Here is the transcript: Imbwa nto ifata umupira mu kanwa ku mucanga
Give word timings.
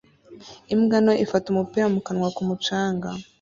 Imbwa 0.73 0.97
nto 1.03 1.13
ifata 1.25 1.45
umupira 1.49 1.85
mu 1.93 1.99
kanwa 2.05 2.27
ku 2.35 2.41
mucanga 2.47 3.09